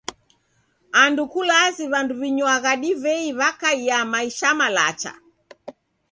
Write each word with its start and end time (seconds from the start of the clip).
Andu 1.03 1.23
kulazi 1.31 1.83
w'andu 1.91 2.13
w'inywagha 2.19 2.73
divei 2.81 3.27
w'akaia 3.39 3.97
na 4.03 4.09
maisha 4.13 4.49
malacha. 4.59 5.13